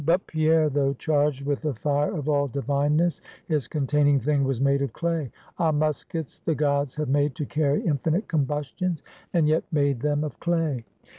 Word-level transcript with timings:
But 0.03 0.25
Pierre, 0.25 0.67
though, 0.67 0.93
charged 0.95 1.45
with 1.45 1.61
the 1.61 1.75
fire 1.75 2.11
of 2.17 2.27
all 2.27 2.47
divineness, 2.47 3.21
his 3.47 3.67
containing 3.67 4.19
thing 4.19 4.43
was 4.43 4.59
made 4.59 4.81
of 4.81 4.93
clay. 4.93 5.29
Ah, 5.59 5.71
muskets 5.71 6.39
the 6.39 6.55
gods 6.55 6.95
have 6.95 7.07
made 7.09 7.35
to 7.35 7.45
carry 7.45 7.83
infinite 7.85 8.27
combustions, 8.27 9.03
and 9.31 9.47
yet 9.47 9.63
made 9.71 9.99
them 10.01 10.23
of 10.23 10.39
clay! 10.39 10.85